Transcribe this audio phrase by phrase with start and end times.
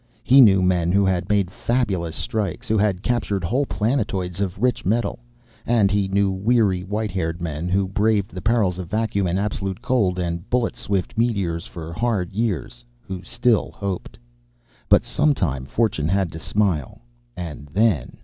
[0.23, 4.83] He knew men who had made fabulous strikes, who had captured whole planetoids of rich
[4.83, 5.19] metal,
[5.63, 9.37] and he knew weary, white haired men who had braved the perils of vacuum and
[9.39, 14.17] absolute cold and bullet swift meteors for hard years, who still hoped.
[14.89, 17.01] But sometime fortune had to smile,
[17.37, 18.17] and then....